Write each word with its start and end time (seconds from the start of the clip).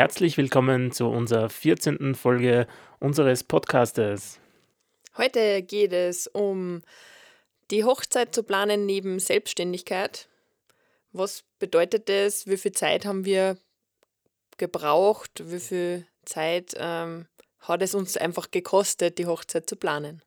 Herzlich 0.00 0.38
willkommen 0.38 0.92
zu 0.92 1.08
unserer 1.08 1.50
14. 1.50 2.14
Folge 2.14 2.66
unseres 3.00 3.44
Podcastes. 3.44 4.40
Heute 5.18 5.60
geht 5.60 5.92
es 5.92 6.26
um 6.26 6.80
die 7.70 7.84
Hochzeit 7.84 8.34
zu 8.34 8.42
planen 8.42 8.86
neben 8.86 9.18
Selbstständigkeit. 9.18 10.26
Was 11.12 11.44
bedeutet 11.58 12.08
das? 12.08 12.46
Wie 12.46 12.56
viel 12.56 12.72
Zeit 12.72 13.04
haben 13.04 13.26
wir 13.26 13.58
gebraucht? 14.56 15.42
Wie 15.44 15.60
viel 15.60 16.06
Zeit 16.24 16.72
ähm, 16.78 17.26
hat 17.58 17.82
es 17.82 17.94
uns 17.94 18.16
einfach 18.16 18.50
gekostet, 18.50 19.18
die 19.18 19.26
Hochzeit 19.26 19.68
zu 19.68 19.76
planen? 19.76 20.22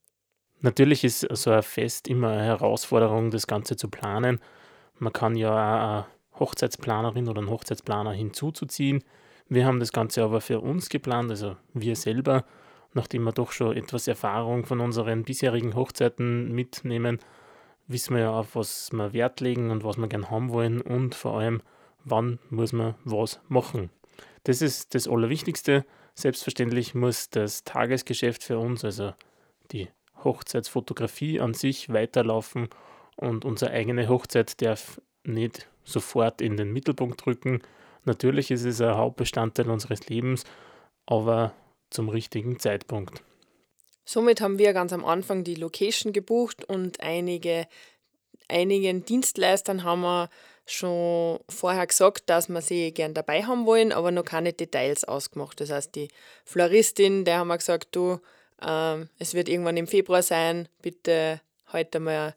Natürlich 0.60 1.04
ist 1.04 1.22
so 1.32 1.50
ein 1.50 1.64
Fest 1.64 2.08
immer 2.08 2.30
eine 2.30 2.44
Herausforderung, 2.44 3.32
das 3.32 3.48
Ganze 3.48 3.76
zu 3.76 3.88
planen. 3.88 4.40
Man 5.00 5.14
kann 5.14 5.36
ja 5.36 5.56
eine 5.56 6.06
Hochzeitsplanerin 6.40 7.28
oder 7.28 7.40
einen 7.40 7.50
Hochzeitsplaner 7.50 8.12
hinzuzuziehen. 8.12 9.04
Wir 9.50 9.66
haben 9.66 9.80
das 9.80 9.92
Ganze 9.92 10.24
aber 10.24 10.42
für 10.42 10.60
uns 10.62 10.90
geplant, 10.90 11.30
also 11.30 11.58
wir 11.74 11.96
selber, 11.96 12.46
nachdem 12.94 13.24
wir 13.24 13.32
doch 13.32 13.52
schon 13.52 13.76
etwas 13.76 14.08
Erfahrung 14.08 14.66
von 14.66 14.80
unseren 14.80 15.24
bisherigen 15.24 15.76
Hochzeiten 15.76 16.52
mitnehmen, 16.54 17.20
wissen 17.88 18.16
wir 18.16 18.24
ja, 18.24 18.32
auf 18.32 18.56
was 18.56 18.92
wir 18.94 19.14
Wert 19.14 19.42
legen 19.42 19.70
und 19.70 19.84
was 19.84 19.98
wir 19.98 20.08
gerne 20.08 20.30
haben 20.30 20.52
wollen 20.52 20.82
und 20.82 21.16
vor 21.16 21.40
allem, 21.40 21.62
wann 22.04 22.40
muss 22.50 22.74
man 22.74 22.96
was 23.04 23.42
machen. 23.48 23.90
Das 24.44 24.62
ist 24.62 24.96
das 24.96 25.08
Allerwichtigste. 25.08 25.86
Selbstverständlich 26.16 26.96
muss 26.96 27.30
das 27.30 27.64
Tagesgeschäft 27.64 28.44
für 28.44 28.60
uns, 28.60 28.84
also 28.84 29.14
die 29.72 29.90
Hochzeitsfotografie 30.24 31.40
an 31.40 31.54
sich 31.54 31.92
weiterlaufen 31.92 32.70
und 33.16 33.46
unsere 33.46 33.72
eigene 33.72 34.08
Hochzeit 34.10 34.62
darf 34.62 35.02
nicht 35.24 35.70
sofort 35.84 36.42
in 36.42 36.58
den 36.58 36.72
Mittelpunkt 36.72 37.26
rücken. 37.26 37.62
Natürlich 38.06 38.52
ist 38.52 38.66
es 38.66 38.82
ein 38.82 38.96
Hauptbestandteil 38.96 39.70
unseres 39.70 40.08
Lebens, 40.08 40.44
aber 41.06 41.54
zum 41.90 42.10
richtigen 42.10 42.60
Zeitpunkt. 42.60 43.24
Somit 44.06 44.42
haben 44.42 44.60
wir 44.60 44.74
ganz 44.74 44.92
am 44.92 45.06
Anfang 45.06 45.44
die 45.44 45.56
Location 45.56 46.12
gebucht 46.12 46.66
und 46.66 47.00
einige, 47.00 47.68
einigen 48.50 49.06
Dienstleistern 49.06 49.84
haben 49.84 50.02
wir 50.02 50.30
schon 50.66 51.40
vorher 51.50 51.88
gesagt, 51.88 52.30
dass 52.30 52.50
wir 52.50 52.62
sie 52.62 52.92
gern 52.94 53.14
dabei 53.14 53.44
haben 53.44 53.66
wollen, 53.66 53.92
aber 53.92 54.12
noch 54.12 54.26
keine 54.26 54.54
Details 54.54 55.04
ausgemacht. 55.04 55.60
Das 55.60 55.72
heißt, 55.72 55.96
die 55.96 56.10
Floristin, 56.46 57.26
der 57.26 57.40
haben 57.40 57.48
wir 57.48 57.58
gesagt, 57.58 57.96
du, 57.96 58.20
ähm, 58.62 59.10
es 59.20 59.34
wird 59.34 59.50
irgendwann 59.50 59.78
im 59.78 59.88
Februar 59.88 60.22
sein, 60.22 60.68
bitte 60.82 61.42
heute 61.72 62.00
mal 62.00 62.36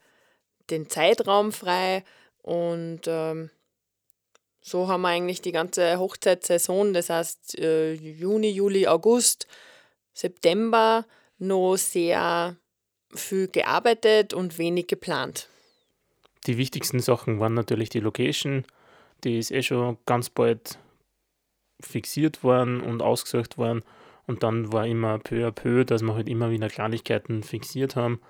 den 0.70 0.88
Zeitraum 0.88 1.52
frei 1.52 2.04
und 2.46 3.00
ähm, 3.08 3.50
so 4.60 4.86
haben 4.86 5.02
wir 5.02 5.08
eigentlich 5.08 5.42
die 5.42 5.50
ganze 5.50 5.98
Hochzeitssaison, 5.98 6.94
das 6.94 7.10
heißt 7.10 7.58
äh, 7.58 7.92
Juni, 7.92 8.50
Juli, 8.50 8.86
August, 8.86 9.48
September, 10.14 11.04
noch 11.38 11.76
sehr 11.76 12.56
viel 13.12 13.48
gearbeitet 13.48 14.32
und 14.32 14.58
wenig 14.58 14.86
geplant. 14.86 15.48
Die 16.46 16.56
wichtigsten 16.56 17.00
Sachen 17.00 17.40
waren 17.40 17.54
natürlich 17.54 17.88
die 17.88 18.00
Location, 18.00 18.64
die 19.24 19.40
ist 19.40 19.50
eh 19.50 19.64
schon 19.64 19.98
ganz 20.06 20.30
bald 20.30 20.78
fixiert 21.80 22.44
worden 22.44 22.80
und 22.80 23.02
ausgesucht 23.02 23.58
worden. 23.58 23.82
Und 24.28 24.44
dann 24.44 24.72
war 24.72 24.86
immer 24.86 25.18
peu 25.18 25.48
à 25.48 25.50
peu, 25.50 25.84
dass 25.84 26.02
wir 26.02 26.14
halt 26.14 26.28
immer 26.28 26.50
wieder 26.52 26.68
Kleinigkeiten 26.68 27.42
fixiert 27.42 27.96
haben 27.96 28.20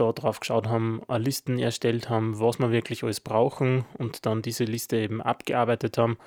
da 0.00 0.12
drauf 0.12 0.40
geschaut 0.40 0.66
haben, 0.66 1.02
Listen 1.08 1.58
erstellt 1.58 2.08
haben, 2.08 2.40
was 2.40 2.58
wir 2.58 2.70
wirklich 2.70 3.04
alles 3.04 3.20
brauchen 3.20 3.84
und 3.98 4.26
dann 4.26 4.42
diese 4.42 4.64
Liste 4.64 4.96
eben 4.96 5.20
abgearbeitet 5.20 5.98
haben, 5.98 6.18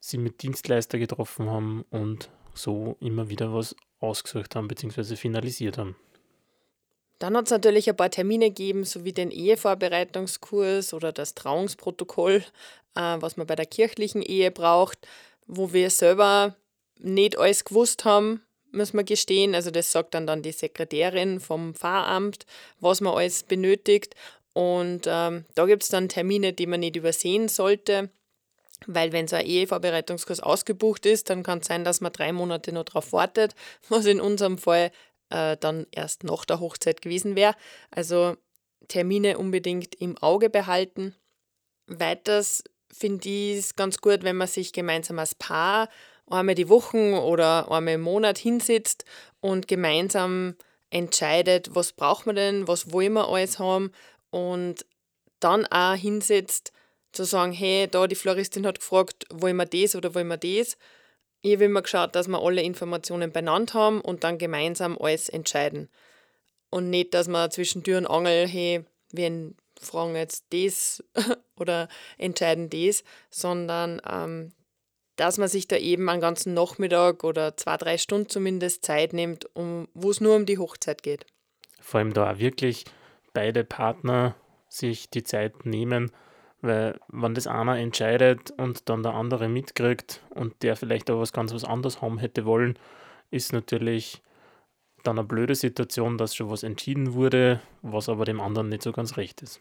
sie 0.00 0.18
mit 0.18 0.42
Dienstleister 0.42 0.98
getroffen 0.98 1.50
haben 1.50 1.84
und 1.90 2.30
so 2.54 2.96
immer 3.00 3.28
wieder 3.28 3.52
was 3.52 3.76
ausgesucht 4.00 4.56
haben 4.56 4.68
bzw. 4.68 5.16
finalisiert 5.16 5.78
haben. 5.78 5.96
Dann 7.18 7.36
hat 7.36 7.44
es 7.44 7.52
natürlich 7.52 7.88
ein 7.88 7.96
paar 7.96 8.10
Termine 8.10 8.48
gegeben, 8.48 8.84
sowie 8.84 9.12
den 9.12 9.30
Ehevorbereitungskurs 9.30 10.92
oder 10.92 11.12
das 11.12 11.34
Trauungsprotokoll, 11.34 12.44
äh, 12.96 13.16
was 13.20 13.36
man 13.36 13.46
bei 13.46 13.54
der 13.54 13.66
kirchlichen 13.66 14.22
Ehe 14.22 14.50
braucht, 14.50 15.06
wo 15.46 15.72
wir 15.72 15.90
selber 15.90 16.56
nicht 16.98 17.38
alles 17.38 17.64
gewusst 17.64 18.04
haben, 18.04 18.42
muss 18.72 18.92
man 18.92 19.04
gestehen. 19.04 19.54
Also 19.54 19.70
das 19.70 19.92
sagt 19.92 20.14
dann, 20.14 20.26
dann 20.26 20.42
die 20.42 20.52
Sekretärin 20.52 21.40
vom 21.40 21.74
Pfarramt, 21.74 22.46
was 22.80 23.00
man 23.00 23.14
alles 23.14 23.42
benötigt. 23.42 24.14
Und 24.54 25.02
ähm, 25.06 25.44
da 25.54 25.66
gibt 25.66 25.82
es 25.82 25.88
dann 25.88 26.08
Termine, 26.08 26.52
die 26.52 26.66
man 26.66 26.80
nicht 26.80 26.96
übersehen 26.96 27.48
sollte. 27.48 28.10
Weil 28.86 29.12
wenn 29.12 29.28
so 29.28 29.36
ein 29.36 29.46
Ehevorbereitungskurs 29.46 30.40
ausgebucht 30.40 31.06
ist, 31.06 31.30
dann 31.30 31.42
kann 31.42 31.60
es 31.60 31.66
sein, 31.66 31.84
dass 31.84 32.00
man 32.00 32.12
drei 32.12 32.32
Monate 32.32 32.72
noch 32.72 32.84
darauf 32.84 33.12
wartet, 33.12 33.54
was 33.88 34.06
in 34.06 34.20
unserem 34.20 34.58
Fall 34.58 34.90
äh, 35.30 35.56
dann 35.58 35.86
erst 35.92 36.24
nach 36.24 36.44
der 36.44 36.60
Hochzeit 36.60 37.00
gewesen 37.00 37.36
wäre. 37.36 37.54
Also 37.90 38.36
Termine 38.88 39.38
unbedingt 39.38 39.94
im 39.94 40.18
Auge 40.18 40.50
behalten. 40.50 41.14
Weiters 41.86 42.64
finde 42.92 43.28
ich 43.28 43.58
es 43.58 43.76
ganz 43.76 43.98
gut, 43.98 44.22
wenn 44.22 44.36
man 44.36 44.48
sich 44.48 44.72
gemeinsam 44.72 45.18
als 45.18 45.34
Paar 45.34 45.88
einmal 46.28 46.54
die 46.54 46.68
Woche 46.68 47.20
oder 47.22 47.70
einmal 47.70 47.94
im 47.94 48.02
Monat 48.02 48.38
hinsetzt 48.38 49.04
und 49.40 49.68
gemeinsam 49.68 50.56
entscheidet, 50.90 51.74
was 51.74 51.92
braucht 51.92 52.26
man 52.26 52.36
denn, 52.36 52.68
was 52.68 52.92
wollen 52.92 53.14
wir 53.14 53.28
alles 53.28 53.58
haben 53.58 53.92
und 54.30 54.86
dann 55.40 55.66
auch 55.66 55.94
hinsetzt, 55.94 56.72
zu 57.12 57.24
sagen, 57.24 57.52
hey, 57.52 57.88
da 57.90 58.06
die 58.06 58.14
Floristin 58.14 58.66
hat 58.66 58.80
gefragt, 58.80 59.26
wollen 59.30 59.56
wir 59.56 59.66
das 59.66 59.94
oder 59.94 60.14
wollen 60.14 60.28
wir 60.28 60.38
das. 60.38 60.76
Ich 61.42 61.54
habe 61.54 61.64
immer 61.64 61.82
geschaut, 61.82 62.14
dass 62.14 62.28
wir 62.28 62.40
alle 62.40 62.62
Informationen 62.62 63.32
benannt 63.32 63.74
haben 63.74 64.00
und 64.00 64.24
dann 64.24 64.38
gemeinsam 64.38 64.96
alles 64.98 65.28
entscheiden. 65.28 65.90
Und 66.70 66.88
nicht, 66.88 67.12
dass 67.12 67.28
man 67.28 67.50
zwischen 67.50 67.82
Tür 67.84 67.98
und 67.98 68.06
Angel, 68.06 68.46
hey, 68.48 68.84
wir 69.10 69.52
fragen 69.78 70.16
jetzt 70.16 70.46
das 70.50 71.04
oder 71.56 71.88
entscheiden 72.16 72.70
das, 72.70 73.04
sondern 73.28 74.00
ähm, 74.10 74.52
dass 75.16 75.38
man 75.38 75.48
sich 75.48 75.68
da 75.68 75.76
eben 75.76 76.08
einen 76.08 76.20
ganzen 76.20 76.54
Nachmittag 76.54 77.24
oder 77.24 77.56
zwei, 77.56 77.76
drei 77.76 77.98
Stunden 77.98 78.28
zumindest 78.28 78.84
Zeit 78.84 79.12
nimmt, 79.12 79.46
um, 79.54 79.88
wo 79.94 80.10
es 80.10 80.20
nur 80.20 80.36
um 80.36 80.46
die 80.46 80.58
Hochzeit 80.58 81.02
geht. 81.02 81.26
Vor 81.80 81.98
allem 81.98 82.12
da 82.12 82.32
auch 82.32 82.38
wirklich 82.38 82.84
beide 83.34 83.64
Partner 83.64 84.34
sich 84.68 85.10
die 85.10 85.24
Zeit 85.24 85.66
nehmen, 85.66 86.10
weil 86.60 86.98
wenn 87.08 87.34
das 87.34 87.46
einer 87.46 87.78
entscheidet 87.78 88.52
und 88.52 88.88
dann 88.88 89.02
der 89.02 89.14
andere 89.14 89.48
mitkriegt 89.48 90.20
und 90.30 90.62
der 90.62 90.76
vielleicht 90.76 91.10
auch 91.10 91.20
was 91.20 91.32
ganz 91.32 91.52
was 91.52 91.64
anderes 91.64 92.00
haben 92.00 92.18
hätte 92.18 92.44
wollen, 92.46 92.78
ist 93.30 93.52
natürlich 93.52 94.22
dann 95.02 95.18
eine 95.18 95.26
blöde 95.26 95.54
Situation, 95.54 96.16
dass 96.16 96.34
schon 96.34 96.50
was 96.50 96.62
entschieden 96.62 97.14
wurde, 97.14 97.60
was 97.82 98.08
aber 98.08 98.24
dem 98.24 98.40
anderen 98.40 98.68
nicht 98.68 98.82
so 98.82 98.92
ganz 98.92 99.16
recht 99.16 99.42
ist. 99.42 99.60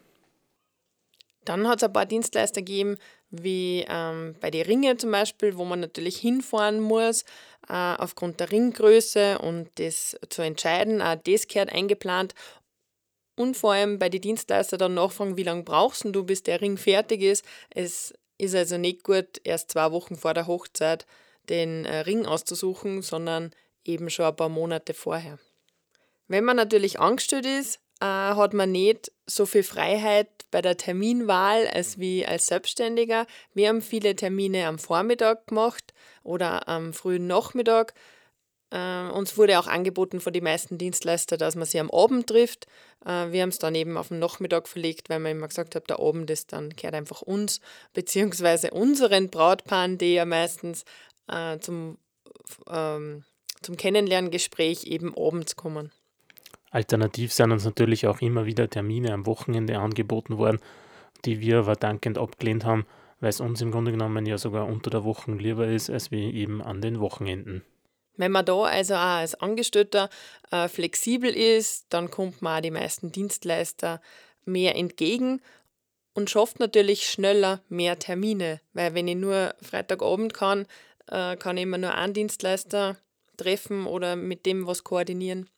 Dann 1.45 1.67
hat 1.67 1.79
es 1.79 1.83
ein 1.83 1.93
paar 1.93 2.05
Dienstleister 2.05 2.61
gegeben, 2.61 2.97
wie 3.31 3.85
ähm, 3.89 4.35
bei 4.39 4.51
den 4.51 4.65
Ringen 4.65 4.99
zum 4.99 5.11
Beispiel, 5.11 5.57
wo 5.57 5.65
man 5.65 5.79
natürlich 5.79 6.17
hinfahren 6.17 6.79
muss, 6.79 7.23
äh, 7.67 7.73
aufgrund 7.97 8.39
der 8.39 8.51
Ringgröße 8.51 9.39
und 9.39 9.69
das 9.75 10.17
zu 10.29 10.41
entscheiden. 10.41 11.01
Auch 11.01 11.15
das 11.15 11.47
gehört 11.47 11.71
eingeplant. 11.71 12.35
Und 13.35 13.57
vor 13.57 13.73
allem 13.73 13.97
bei 13.97 14.09
den 14.09 14.21
Dienstleistern 14.21 14.79
dann 14.79 14.93
nachfragen, 14.93 15.37
wie 15.37 15.43
lange 15.43 15.63
brauchst 15.63 16.05
du, 16.05 16.23
bis 16.23 16.43
der 16.43 16.61
Ring 16.61 16.77
fertig 16.77 17.21
ist. 17.21 17.45
Es 17.69 18.13
ist 18.37 18.55
also 18.55 18.77
nicht 18.77 19.03
gut, 19.03 19.39
erst 19.43 19.71
zwei 19.71 19.91
Wochen 19.91 20.15
vor 20.15 20.33
der 20.33 20.47
Hochzeit 20.47 21.05
den 21.49 21.85
äh, 21.85 21.99
Ring 21.99 22.25
auszusuchen, 22.25 23.01
sondern 23.01 23.51
eben 23.83 24.09
schon 24.09 24.25
ein 24.25 24.35
paar 24.35 24.49
Monate 24.49 24.93
vorher. 24.93 25.39
Wenn 26.27 26.43
man 26.43 26.55
natürlich 26.55 26.99
angestellt 26.99 27.45
ist, 27.45 27.79
äh, 28.01 28.05
hat 28.05 28.53
man 28.53 28.71
nicht 28.71 29.11
so 29.27 29.45
viel 29.45 29.63
Freiheit 29.63 30.27
bei 30.49 30.61
der 30.61 30.75
Terminwahl 30.75 31.67
als 31.67 31.99
wie 31.99 32.25
als 32.25 32.47
Selbstständiger. 32.47 33.27
Wir 33.53 33.69
haben 33.69 33.81
viele 33.81 34.15
Termine 34.15 34.67
am 34.67 34.79
Vormittag 34.79 35.47
gemacht 35.47 35.93
oder 36.23 36.67
am 36.67 36.93
frühen 36.93 37.27
Nachmittag. 37.27 37.93
Äh, 38.71 39.09
uns 39.09 39.37
wurde 39.37 39.59
auch 39.59 39.67
angeboten 39.67 40.19
von 40.19 40.33
den 40.33 40.43
meisten 40.43 40.77
Dienstleistern, 40.77 41.37
dass 41.37 41.55
man 41.55 41.65
sie 41.65 41.79
am 41.79 41.91
Abend 41.91 42.27
trifft. 42.27 42.65
Äh, 43.05 43.31
wir 43.31 43.43
haben 43.43 43.49
es 43.49 43.59
dann 43.59 43.75
eben 43.75 43.97
auf 43.97 44.07
den 44.07 44.19
Nachmittag 44.19 44.67
verlegt, 44.67 45.09
weil 45.09 45.19
man 45.19 45.33
immer 45.33 45.47
gesagt 45.47 45.75
hat, 45.75 45.89
der 45.89 45.99
Abend 45.99 46.29
ist 46.31 46.53
dann 46.53 46.71
gehört 46.71 46.95
einfach 46.95 47.21
uns, 47.21 47.61
beziehungsweise 47.93 48.71
unseren 48.71 49.29
Brautpaaren, 49.29 49.97
die 49.97 50.15
ja 50.15 50.25
meistens 50.25 50.85
äh, 51.27 51.59
zum, 51.59 51.97
ähm, 52.67 53.25
zum 53.61 53.77
Kennenlerngespräch 53.77 54.85
eben 54.85 55.15
abends 55.15 55.55
kommen. 55.55 55.91
Alternativ 56.71 57.33
sind 57.33 57.51
uns 57.51 57.65
natürlich 57.65 58.07
auch 58.07 58.21
immer 58.21 58.45
wieder 58.45 58.69
Termine 58.69 59.13
am 59.13 59.25
Wochenende 59.25 59.77
angeboten 59.77 60.37
worden, 60.37 60.59
die 61.25 61.41
wir 61.41 61.59
aber 61.59 61.75
dankend 61.75 62.17
abgelehnt 62.17 62.65
haben, 62.65 62.85
weil 63.19 63.29
es 63.29 63.41
uns 63.41 63.61
im 63.61 63.71
Grunde 63.71 63.91
genommen 63.91 64.25
ja 64.25 64.37
sogar 64.37 64.65
unter 64.65 64.89
der 64.89 65.03
Woche 65.03 65.31
lieber 65.33 65.67
ist, 65.67 65.89
als 65.89 66.11
wie 66.11 66.31
eben 66.31 66.61
an 66.61 66.81
den 66.81 66.99
Wochenenden. 66.99 67.63
Wenn 68.15 68.31
man 68.31 68.45
da 68.45 68.63
also 68.63 68.95
auch 68.95 68.99
als 68.99 69.35
Angestellter 69.35 70.09
äh, 70.49 70.67
flexibel 70.67 71.29
ist, 71.29 71.87
dann 71.89 72.09
kommt 72.09 72.41
man 72.41 72.57
auch 72.57 72.61
die 72.61 72.71
meisten 72.71 73.11
Dienstleister 73.11 74.01
mehr 74.45 74.75
entgegen 74.75 75.41
und 76.13 76.29
schafft 76.29 76.59
natürlich 76.59 77.09
schneller 77.09 77.61
mehr 77.67 77.99
Termine. 77.99 78.61
Weil 78.73 78.93
wenn 78.93 79.07
ich 79.07 79.15
nur 79.15 79.55
Freitagabend 79.61 80.33
kann, 80.33 80.67
äh, 81.07 81.35
kann 81.35 81.57
immer 81.57 81.77
nur 81.77 81.93
einen 81.93 82.13
Dienstleister 82.13 82.97
treffen 83.37 83.87
oder 83.87 84.15
mit 84.15 84.45
dem 84.45 84.67
was 84.67 84.83
koordinieren. 84.83 85.49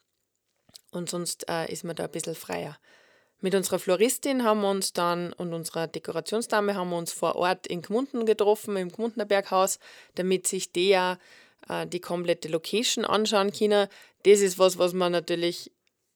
Und 0.93 1.09
sonst 1.09 1.49
äh, 1.49 1.71
ist 1.71 1.83
man 1.83 1.95
da 1.95 2.05
ein 2.05 2.11
bisschen 2.11 2.35
freier. 2.35 2.77
Mit 3.41 3.55
unserer 3.55 3.79
Floristin 3.79 4.45
haben 4.45 4.61
wir 4.61 4.69
uns 4.69 4.93
dann 4.93 5.33
und 5.33 5.53
unserer 5.53 5.87
Dekorationsdame 5.87 6.75
haben 6.75 6.91
wir 6.91 6.97
uns 6.97 7.11
vor 7.11 7.35
Ort 7.35 7.67
in 7.67 7.81
Gmunden 7.81 8.25
getroffen, 8.25 8.77
im 8.77 8.89
Gmundner 8.89 9.25
Berghaus, 9.25 9.79
damit 10.15 10.47
sich 10.47 10.71
der 10.71 11.17
äh, 11.67 11.85
die 11.85 11.99
komplette 11.99 12.47
Location 12.47 13.03
anschauen 13.03 13.51
können. 13.51 13.89
Das 14.23 14.39
ist 14.39 14.59
was, 14.59 14.77
was 14.77 14.93
man 14.93 15.11
natürlich 15.11 15.71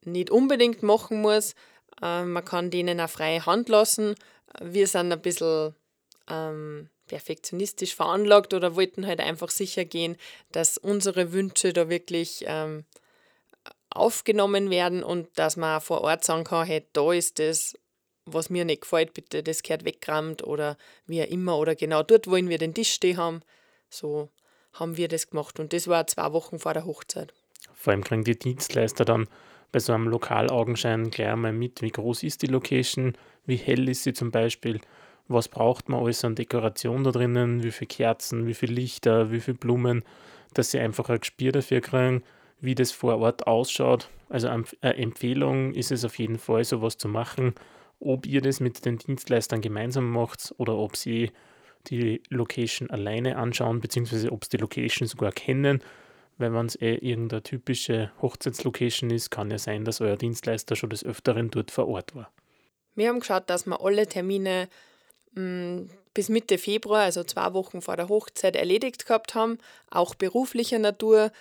nicht 0.05 0.29
unbedingt 0.29 0.83
machen 0.83 1.21
muss. 1.21 1.53
Äh, 2.01 2.23
man 2.23 2.45
kann 2.45 2.71
denen 2.71 3.01
auch 3.01 3.09
freie 3.09 3.45
Hand 3.45 3.67
lassen. 3.67 4.15
Wir 4.61 4.87
sind 4.87 5.11
ein 5.11 5.21
bisschen 5.21 5.75
ähm, 6.29 6.89
perfektionistisch 7.07 7.95
veranlagt 7.95 8.53
oder 8.53 8.75
wollten 8.75 9.05
halt 9.05 9.19
einfach 9.19 9.49
sicher 9.49 9.85
gehen, 9.85 10.17
dass 10.51 10.77
unsere 10.77 11.33
Wünsche 11.33 11.73
da 11.73 11.89
wirklich 11.89 12.45
ähm, 12.47 12.85
aufgenommen 13.97 14.69
werden 14.69 15.03
und 15.03 15.27
dass 15.37 15.57
man 15.57 15.81
vor 15.81 16.01
Ort 16.01 16.23
sagen 16.23 16.43
kann, 16.43 16.67
hey, 16.67 16.85
da 16.93 17.11
ist 17.11 17.39
das, 17.39 17.77
was 18.25 18.49
mir 18.49 18.65
nicht 18.65 18.81
gefällt, 18.81 19.13
bitte 19.13 19.43
das 19.43 19.63
gehört 19.63 19.85
weggerammt 19.85 20.43
oder 20.43 20.77
wie 21.05 21.21
auch 21.21 21.27
immer 21.27 21.57
oder 21.57 21.75
genau 21.75 22.03
dort 22.03 22.27
wollen 22.27 22.49
wir 22.49 22.57
den 22.57 22.73
Tisch 22.73 22.93
stehen 22.93 23.17
haben. 23.17 23.41
So 23.89 24.29
haben 24.73 24.97
wir 24.97 25.07
das 25.07 25.29
gemacht 25.29 25.59
und 25.59 25.73
das 25.73 25.87
war 25.87 26.07
zwei 26.07 26.33
Wochen 26.33 26.59
vor 26.59 26.73
der 26.73 26.85
Hochzeit. 26.85 27.33
Vor 27.73 27.91
allem 27.91 28.03
kriegen 28.03 28.23
die 28.23 28.37
Dienstleister 28.37 29.05
dann 29.05 29.27
bei 29.71 29.79
so 29.79 29.93
einem 29.93 30.07
Lokalaugenschein 30.07 31.09
gleich 31.09 31.29
einmal 31.29 31.53
mit, 31.53 31.81
wie 31.81 31.91
groß 31.91 32.23
ist 32.23 32.41
die 32.41 32.47
Location, 32.47 33.17
wie 33.45 33.57
hell 33.57 33.89
ist 33.89 34.03
sie 34.03 34.13
zum 34.13 34.31
Beispiel, 34.31 34.79
was 35.27 35.47
braucht 35.47 35.89
man 35.89 36.01
alles 36.01 36.23
an 36.23 36.35
Dekoration 36.35 37.03
da 37.03 37.11
drinnen, 37.11 37.63
wie 37.63 37.71
viele 37.71 37.87
Kerzen, 37.87 38.47
wie 38.47 38.53
viele 38.53 38.73
Lichter, 38.73 39.31
wie 39.31 39.41
viele 39.41 39.57
Blumen, 39.57 40.03
dass 40.53 40.71
sie 40.71 40.79
einfach 40.79 41.09
ein 41.09 41.19
Gespür 41.19 41.51
dafür 41.51 41.81
kriegen, 41.81 42.23
wie 42.59 42.75
das 42.75 42.91
vor 42.91 43.17
Ort 43.19 43.47
ausschaut. 43.47 44.09
Also 44.29 44.47
eine 44.47 44.65
Empfehlung 44.81 45.73
ist 45.73 45.91
es 45.91 46.03
auf 46.03 46.17
jeden 46.17 46.37
Fall, 46.37 46.63
sowas 46.63 46.97
zu 46.97 47.07
machen. 47.07 47.55
Ob 47.99 48.25
ihr 48.25 48.41
das 48.41 48.59
mit 48.59 48.85
den 48.85 48.97
Dienstleistern 48.97 49.61
gemeinsam 49.61 50.11
macht 50.11 50.53
oder 50.57 50.77
ob 50.77 50.95
sie 50.95 51.31
die 51.87 52.21
Location 52.29 52.89
alleine 52.89 53.37
anschauen, 53.37 53.79
beziehungsweise 53.79 54.31
ob 54.31 54.43
sie 54.43 54.51
die 54.51 54.57
Location 54.57 55.07
sogar 55.07 55.31
kennen. 55.31 55.81
Weil 56.37 56.53
wenn 56.53 56.67
es 56.67 56.79
eh 56.79 56.95
irgendeine 56.95 57.41
typische 57.41 58.11
Hochzeitslocation 58.21 59.09
ist, 59.09 59.31
kann 59.31 59.49
ja 59.49 59.57
sein, 59.57 59.85
dass 59.85 60.01
euer 60.01 60.17
Dienstleister 60.17 60.75
schon 60.75 60.91
des 60.91 61.03
Öfteren 61.03 61.49
dort 61.49 61.71
vor 61.71 61.87
Ort 61.87 62.13
war. 62.15 62.31
Wir 62.95 63.09
haben 63.09 63.19
geschaut, 63.19 63.49
dass 63.49 63.65
wir 63.65 63.81
alle 63.81 64.07
Termine 64.07 64.67
mh, 65.33 65.41
mm, 65.41 65.89
bis 66.13 66.29
Mitte 66.29 66.57
Februar, 66.57 67.03
also 67.03 67.23
zwei 67.23 67.53
Wochen 67.53 67.81
vor 67.81 67.95
der 67.95 68.09
Hochzeit, 68.09 68.55
erledigt 68.55 69.05
gehabt 69.05 69.35
haben, 69.35 69.59
auch 69.89 70.15
beruflicher 70.15 70.79
Natur. 70.79 71.31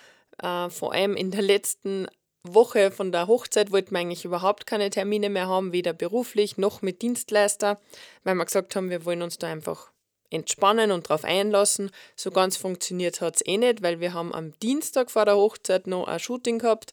Äh, 0.41 0.69
vor 0.69 0.93
allem 0.93 1.15
in 1.15 1.31
der 1.31 1.41
letzten 1.41 2.07
Woche 2.43 2.91
von 2.91 3.11
der 3.11 3.27
Hochzeit 3.27 3.71
wollten 3.71 3.91
wir 3.91 3.99
eigentlich 3.99 4.25
überhaupt 4.25 4.65
keine 4.65 4.89
Termine 4.89 5.29
mehr 5.29 5.47
haben, 5.47 5.73
weder 5.73 5.93
beruflich 5.93 6.57
noch 6.57 6.81
mit 6.81 7.01
Dienstleister, 7.01 7.79
weil 8.23 8.35
wir 8.35 8.45
gesagt 8.45 8.75
haben, 8.75 8.89
wir 8.89 9.05
wollen 9.05 9.21
uns 9.21 9.37
da 9.37 9.47
einfach 9.47 9.91
entspannen 10.29 10.91
und 10.91 11.09
darauf 11.09 11.23
einlassen. 11.23 11.91
So 12.15 12.31
ganz 12.31 12.57
funktioniert 12.57 13.21
hat 13.21 13.35
es 13.35 13.45
eh 13.45 13.57
nicht, 13.57 13.81
weil 13.81 13.99
wir 13.99 14.13
haben 14.13 14.33
am 14.33 14.57
Dienstag 14.59 15.11
vor 15.11 15.25
der 15.25 15.37
Hochzeit 15.37 15.87
noch 15.87 16.07
ein 16.07 16.19
Shooting 16.19 16.59
gehabt, 16.59 16.91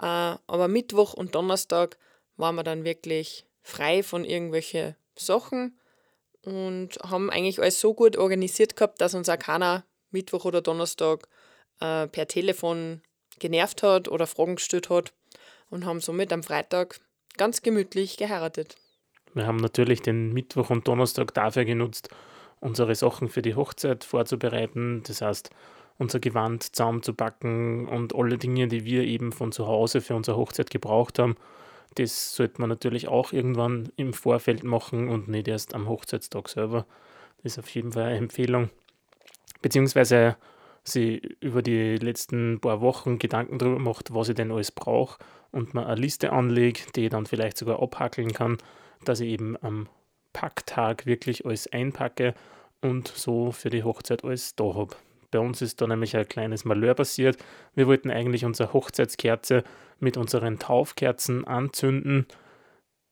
äh, 0.00 0.36
aber 0.46 0.68
Mittwoch 0.68 1.14
und 1.14 1.34
Donnerstag 1.34 1.98
waren 2.36 2.54
wir 2.54 2.64
dann 2.64 2.84
wirklich 2.84 3.46
frei 3.62 4.02
von 4.02 4.24
irgendwelchen 4.24 4.94
Sachen 5.16 5.78
und 6.42 6.98
haben 7.02 7.30
eigentlich 7.30 7.60
alles 7.60 7.80
so 7.80 7.94
gut 7.94 8.16
organisiert 8.16 8.76
gehabt, 8.76 9.00
dass 9.00 9.14
uns 9.14 9.28
auch 9.28 9.38
keiner 9.38 9.84
Mittwoch 10.10 10.44
oder 10.44 10.62
Donnerstag 10.62 11.28
äh, 11.80 12.06
per 12.06 12.26
Telefon 12.28 13.02
genervt 13.38 13.82
hat 13.82 14.08
oder 14.08 14.26
Fragen 14.26 14.56
gestellt 14.56 14.90
hat 14.90 15.12
und 15.70 15.84
haben 15.84 16.00
somit 16.00 16.32
am 16.32 16.42
Freitag 16.42 17.00
ganz 17.36 17.62
gemütlich 17.62 18.16
geheiratet. 18.16 18.76
Wir 19.34 19.46
haben 19.46 19.58
natürlich 19.58 20.00
den 20.00 20.32
Mittwoch 20.32 20.70
und 20.70 20.88
Donnerstag 20.88 21.34
dafür 21.34 21.64
genutzt, 21.64 22.08
unsere 22.60 22.94
Sachen 22.94 23.28
für 23.28 23.42
die 23.42 23.54
Hochzeit 23.54 24.04
vorzubereiten. 24.04 25.02
Das 25.06 25.20
heißt, 25.20 25.50
unser 25.98 26.20
Gewand 26.20 26.74
zusammenzupacken 26.74 27.86
und 27.88 28.14
alle 28.14 28.38
Dinge, 28.38 28.68
die 28.68 28.84
wir 28.84 29.04
eben 29.04 29.32
von 29.32 29.52
zu 29.52 29.66
Hause 29.66 30.00
für 30.00 30.14
unsere 30.14 30.36
Hochzeit 30.36 30.70
gebraucht 30.70 31.18
haben. 31.18 31.36
Das 31.94 32.34
sollte 32.34 32.60
man 32.60 32.68
natürlich 32.68 33.08
auch 33.08 33.32
irgendwann 33.32 33.90
im 33.96 34.12
Vorfeld 34.12 34.64
machen 34.64 35.08
und 35.08 35.28
nicht 35.28 35.48
erst 35.48 35.74
am 35.74 35.88
Hochzeitstag 35.88 36.48
selber. 36.48 36.86
Das 37.42 37.52
ist 37.52 37.58
auf 37.58 37.68
jeden 37.70 37.92
Fall 37.92 38.04
eine 38.04 38.16
Empfehlung. 38.16 38.70
Beziehungsweise 39.62 40.36
sie 40.88 41.20
über 41.40 41.62
die 41.62 41.96
letzten 41.96 42.60
paar 42.60 42.80
Wochen 42.80 43.18
Gedanken 43.18 43.58
darüber 43.58 43.78
macht, 43.78 44.14
was 44.14 44.28
ich 44.28 44.34
denn 44.34 44.52
alles 44.52 44.70
brauche 44.70 45.18
und 45.50 45.74
man 45.74 45.84
eine 45.84 46.00
Liste 46.00 46.32
anlegt, 46.32 46.96
die 46.96 47.04
ich 47.04 47.10
dann 47.10 47.26
vielleicht 47.26 47.58
sogar 47.58 47.82
abhackeln 47.82 48.32
kann, 48.32 48.58
dass 49.04 49.20
ich 49.20 49.28
eben 49.28 49.56
am 49.62 49.88
Packtag 50.32 51.06
wirklich 51.06 51.44
alles 51.44 51.70
einpacke 51.72 52.34
und 52.82 53.08
so 53.08 53.52
für 53.52 53.70
die 53.70 53.84
Hochzeit 53.84 54.24
alles 54.24 54.54
da 54.54 54.74
habe. 54.74 54.94
Bei 55.30 55.38
uns 55.40 55.60
ist 55.60 55.80
da 55.80 55.86
nämlich 55.86 56.16
ein 56.16 56.28
kleines 56.28 56.64
Malheur 56.64 56.94
passiert. 56.94 57.36
Wir 57.74 57.86
wollten 57.86 58.10
eigentlich 58.10 58.44
unsere 58.44 58.72
Hochzeitskerze 58.72 59.64
mit 59.98 60.16
unseren 60.16 60.58
Taufkerzen 60.58 61.44
anzünden. 61.44 62.26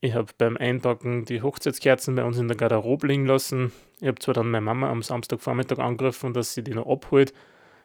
Ich 0.01 0.13
habe 0.13 0.31
beim 0.37 0.55
Einpacken 0.55 1.25
die 1.25 1.41
Hochzeitskerzen 1.41 2.15
bei 2.15 2.23
uns 2.23 2.37
in 2.37 2.47
der 2.47 2.57
Garderobe 2.57 3.07
liegen 3.07 3.25
lassen. 3.25 3.71
Ich 3.99 4.07
habe 4.07 4.19
zwar 4.19 4.33
dann 4.33 4.51
meine 4.51 4.65
Mama 4.65 4.89
am 4.89 5.01
Samstagvormittag 5.01 5.79
angegriffen, 5.79 6.33
dass 6.33 6.53
sie 6.53 6.63
die 6.63 6.73
noch 6.73 6.87
abholt, 6.87 7.33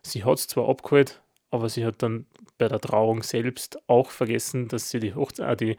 Sie 0.02 0.25
hat 0.25 0.38
es 0.38 0.47
zwar 0.47 0.69
abgeholt, 0.69 1.23
aber 1.50 1.69
sie 1.69 1.85
hat 1.85 2.02
dann 2.02 2.26
bei 2.58 2.69
der 2.69 2.81
Trauung 2.81 3.23
selbst 3.23 3.79
auch 3.88 4.11
vergessen, 4.11 4.69
dass 4.69 4.91
sie 4.91 5.00
die, 5.00 5.14
Hochze 5.14 5.44
äh, 5.44 5.56
die 5.56 5.76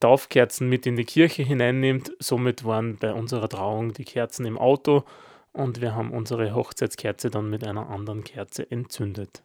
Taufkerzen 0.00 0.68
mit 0.68 0.86
in 0.86 0.96
die 0.96 1.04
Kirche 1.04 1.42
hineinnimmt. 1.42 2.12
Somit 2.18 2.64
waren 2.64 2.96
bei 2.96 3.12
unserer 3.12 3.48
Trauung 3.48 3.92
die 3.92 4.04
Kerzen 4.04 4.44
im 4.44 4.58
Auto 4.58 5.04
und 5.52 5.80
wir 5.80 5.94
haben 5.94 6.10
unsere 6.10 6.54
Hochzeitskerze 6.54 7.30
dann 7.30 7.48
mit 7.48 7.64
einer 7.64 7.88
anderen 7.88 8.24
Kerze 8.24 8.70
entzündet. 8.70 9.42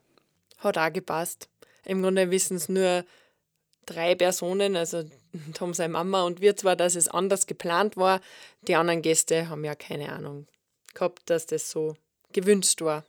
Hat 0.57 0.77
auch 0.77 0.92
gepasst. 0.92 1.50
Im 1.86 2.01
Grunde 2.01 2.31
wissen 2.31 2.57
es 2.57 2.68
nur 2.68 3.06
drei 3.86 4.16
Personen, 4.16 4.75
also 4.75 5.04
Tom, 5.54 5.74
seine 5.74 5.94
Mama 5.94 6.24
und 6.24 6.42
wir 6.42 6.56
zwar, 6.56 6.75
dass 6.75 6.95
es 6.95 7.07
anders 7.07 7.48
geplant 7.48 7.95
war. 7.98 8.21
Die 8.63 8.75
anderen 8.75 9.01
Gäste 9.01 9.50
haben 9.50 9.63
ja 9.63 9.75
keine 9.75 10.12
Ahnung 10.12 10.48
gehabt, 10.94 11.30
dass 11.30 11.45
das 11.45 11.69
so 11.69 11.95
gewünscht 12.33 12.81
war. 12.81 13.06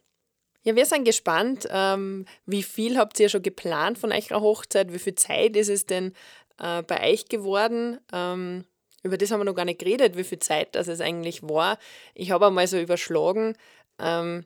Ja, 0.63 0.77
wir 0.77 0.85
sind 0.85 1.05
gespannt. 1.05 1.67
Ähm, 1.71 2.27
wie 2.45 2.63
viel 2.63 2.99
habt 2.99 3.19
ihr 3.19 3.29
schon 3.29 3.43
geplant 3.43 3.99
von 3.99 4.13
eurer 4.13 4.41
Hochzeit? 4.41 4.93
Wie 4.93 4.99
viel 4.99 5.15
Zeit 5.15 5.57
ist 5.57 5.71
es 5.71 5.87
denn 5.87 6.13
äh, 6.59 6.83
bei 6.83 7.11
euch 7.11 7.29
geworden? 7.29 7.99
Ähm, 8.13 8.65
über 9.03 9.17
das 9.17 9.31
haben 9.31 9.41
wir 9.41 9.45
noch 9.45 9.55
gar 9.55 9.65
nicht 9.65 9.79
geredet, 9.79 10.19
wie 10.19 10.25
viel 10.25 10.39
Zeit 10.39 10.75
das 10.75 10.89
es 10.89 11.01
eigentlich 11.01 11.43
war. 11.43 11.79
Ich 12.15 12.31
habe 12.31 12.47
einmal 12.47 12.67
so 12.67 12.79
überschlagen. 12.79 13.57
Ähm, 13.99 14.45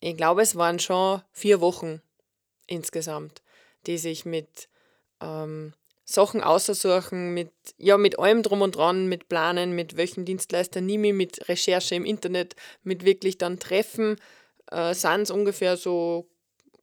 ich 0.00 0.16
glaube, 0.16 0.40
es 0.40 0.56
waren 0.56 0.78
schon 0.78 1.20
vier 1.32 1.60
Wochen 1.60 2.00
insgesamt, 2.66 3.42
die 3.86 3.98
sich 3.98 4.24
mit 4.24 4.68
ähm, 5.20 5.74
Sachen 6.04 6.42
aussuchen, 6.42 7.34
mit, 7.34 7.52
ja, 7.76 7.98
mit 7.98 8.18
allem 8.18 8.42
drum 8.42 8.62
und 8.62 8.74
dran, 8.76 9.06
mit 9.06 9.28
Planen, 9.28 9.72
mit 9.72 9.98
welchen 9.98 10.24
Dienstleister 10.24 10.80
nehme 10.80 11.08
ich, 11.08 11.14
mit 11.14 11.48
Recherche 11.48 11.94
im 11.94 12.06
Internet, 12.06 12.56
mit 12.82 13.04
wirklich 13.04 13.36
dann 13.36 13.58
Treffen 13.58 14.16
äh, 14.72 14.94
sind 14.94 15.22
es 15.22 15.30
ungefähr 15.30 15.76
so 15.76 16.26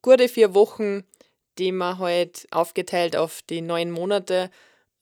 gute 0.01 0.27
vier 0.27 0.53
Wochen, 0.53 1.03
die 1.57 1.71
wir 1.71 1.97
halt 1.97 2.47
aufgeteilt 2.51 3.15
auf 3.15 3.41
die 3.41 3.61
neun 3.61 3.91
Monate 3.91 4.49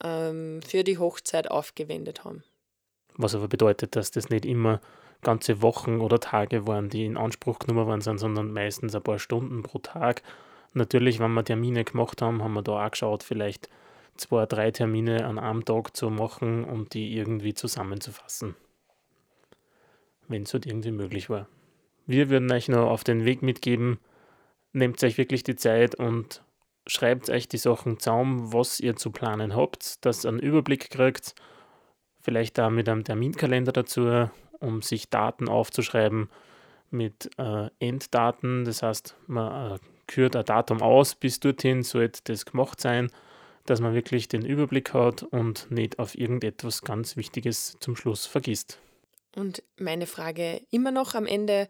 ähm, 0.04 0.62
für 0.68 0.84
die 0.84 0.98
Hochzeit 0.98 1.50
aufgewendet 1.50 2.24
haben. 2.24 2.44
Was 3.16 3.36
aber 3.36 3.48
bedeutet, 3.48 3.96
dass 3.96 4.12
das 4.12 4.30
nicht 4.30 4.46
immer 4.46 4.82
ganze 5.22 5.62
Wochen 5.62 6.00
oder 6.02 6.20
Tage 6.20 6.68
waren, 6.68 6.90
die 6.90 7.06
in 7.06 7.18
Anspruch 7.18 7.60
genommen 7.60 7.88
worden 7.88 8.02
sind, 8.02 8.20
sondern 8.20 8.52
meistens 8.52 8.96
ein 8.96 9.02
paar 9.02 9.20
Stunden 9.20 9.64
pro 9.64 9.80
Tag. 9.80 10.22
Natürlich, 10.74 11.20
wenn 11.20 11.34
wir 11.34 11.44
Termine 11.44 11.84
gemacht 11.84 12.22
haben, 12.22 12.44
haben 12.44 12.54
wir 12.54 12.62
da 12.62 12.86
auch 12.86 12.92
geschaut, 12.92 13.24
vielleicht 13.24 13.70
zwei, 14.18 14.46
drei 14.46 14.72
Termine 14.72 15.26
an 15.26 15.40
einem 15.40 15.66
Tag 15.66 15.96
zu 15.96 16.10
machen 16.10 16.64
und 16.64 16.94
die 16.94 17.16
irgendwie 17.16 17.54
zusammenzufassen. 17.54 18.56
Wenn 20.28 20.44
es 20.44 20.54
halt 20.54 20.66
irgendwie 20.66 20.92
möglich 20.92 21.30
war. 21.30 21.48
Wir 22.08 22.30
würden 22.30 22.52
euch 22.52 22.70
noch 22.70 22.90
auf 22.90 23.04
den 23.04 23.26
Weg 23.26 23.44
mitgeben, 23.44 24.00
nehmt 24.72 25.04
euch 25.04 25.18
wirklich 25.18 25.44
die 25.44 25.58
Zeit 25.58 25.94
und 25.96 26.42
schreibt 26.88 27.30
euch 27.30 27.50
die 27.50 27.58
Sachen 27.58 28.00
zusammen, 28.00 28.54
was 28.54 28.80
ihr 28.80 28.96
zu 28.96 29.12
planen 29.12 29.56
habt, 29.56 30.06
dass 30.06 30.26
ihr 30.26 30.30
einen 30.30 30.40
Überblick 30.40 30.90
kriegt, 30.90 31.36
vielleicht 32.22 32.60
auch 32.60 32.70
mit 32.70 32.88
einem 32.88 33.04
Terminkalender 33.04 33.74
dazu, 33.74 34.30
um 34.60 34.82
sich 34.82 35.10
Daten 35.10 35.50
aufzuschreiben 35.50 36.30
mit 36.90 37.30
äh, 37.38 37.70
Enddaten, 37.80 38.64
das 38.64 38.82
heißt, 38.82 39.18
man 39.28 39.74
äh, 39.74 39.80
kürt 40.08 40.38
ein 40.38 40.46
Datum 40.46 40.82
aus, 40.82 41.16
bis 41.16 41.42
dorthin 41.42 41.84
sollte 41.84 42.22
das 42.24 42.46
gemacht 42.46 42.80
sein, 42.80 43.12
dass 43.66 43.82
man 43.82 43.94
wirklich 43.94 44.30
den 44.30 44.46
Überblick 44.46 44.94
hat 44.94 45.24
und 45.24 45.70
nicht 45.70 46.00
auf 46.00 46.18
irgendetwas 46.18 46.84
ganz 46.84 47.18
Wichtiges 47.18 47.76
zum 47.82 47.98
Schluss 47.98 48.26
vergisst. 48.26 48.80
Und 49.36 49.62
meine 49.78 50.08
Frage 50.08 50.62
immer 50.72 50.92
noch 50.92 51.14
am 51.14 51.26
Ende, 51.26 51.68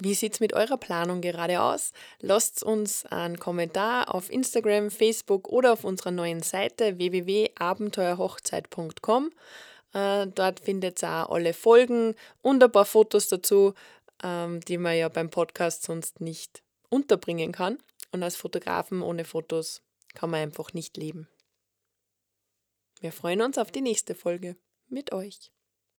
Wie 0.00 0.14
sieht 0.14 0.34
es 0.34 0.40
mit 0.40 0.52
eurer 0.52 0.76
Planung 0.76 1.20
gerade 1.20 1.60
aus? 1.60 1.90
Lasst 2.20 2.62
uns 2.62 3.04
einen 3.06 3.40
Kommentar 3.40 4.14
auf 4.14 4.30
Instagram, 4.30 4.92
Facebook 4.92 5.48
oder 5.48 5.72
auf 5.72 5.82
unserer 5.82 6.12
neuen 6.12 6.40
Seite 6.42 6.98
www.abenteuerhochzeit.com. 6.98 9.32
Äh, 9.94 10.28
dort 10.28 10.60
findet 10.60 11.02
ihr 11.02 11.08
auch 11.08 11.30
alle 11.30 11.52
Folgen 11.52 12.14
und 12.42 12.62
ein 12.62 12.70
paar 12.70 12.84
Fotos 12.84 13.26
dazu, 13.28 13.74
ähm, 14.22 14.60
die 14.60 14.78
man 14.78 14.96
ja 14.96 15.08
beim 15.08 15.30
Podcast 15.30 15.82
sonst 15.82 16.20
nicht 16.20 16.62
unterbringen 16.90 17.50
kann. 17.50 17.78
Und 18.12 18.22
als 18.22 18.36
Fotografen 18.36 19.02
ohne 19.02 19.24
Fotos 19.24 19.82
kann 20.14 20.30
man 20.30 20.38
einfach 20.40 20.72
nicht 20.74 20.96
leben. 20.96 21.26
Wir 23.00 23.10
freuen 23.12 23.42
uns 23.42 23.58
auf 23.58 23.72
die 23.72 23.80
nächste 23.80 24.14
Folge 24.14 24.54
mit 24.88 25.12
euch. 25.12 25.50